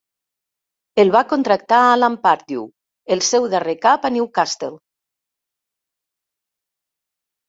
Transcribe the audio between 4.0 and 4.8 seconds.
a Newcastle.